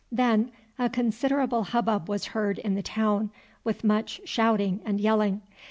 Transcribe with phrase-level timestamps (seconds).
[0.11, 0.49] Then
[0.79, 3.29] a considerable hubbub was heard in the town,
[3.63, 5.41] with much shouting and yelling.